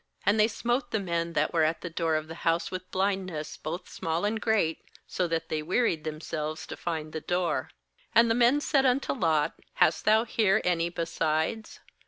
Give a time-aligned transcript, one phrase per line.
[0.25, 3.55] uAnd they smote the men that were at the door of the house with blindness,
[3.55, 7.69] both small and great; so that they wearied themselves to find the door.
[8.15, 11.81] ^And the men said unto Lot: 'Hast thou here any besides?